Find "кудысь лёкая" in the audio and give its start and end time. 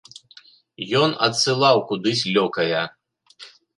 1.91-2.81